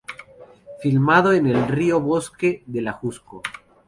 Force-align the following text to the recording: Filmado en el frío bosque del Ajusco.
Filmado 0.81 1.31
en 1.31 1.45
el 1.45 1.63
frío 1.65 1.99
bosque 2.01 2.63
del 2.65 2.87
Ajusco. 2.87 3.43